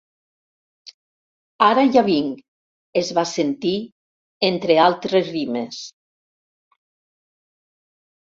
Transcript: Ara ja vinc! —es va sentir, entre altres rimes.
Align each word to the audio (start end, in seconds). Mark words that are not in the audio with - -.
Ara 1.65 1.81
ja 1.95 2.01
vinc! 2.07 2.39
—es 3.01 3.11
va 3.17 3.23
sentir, 3.31 3.73
entre 4.49 4.79
altres 4.87 5.29
rimes. 5.35 5.83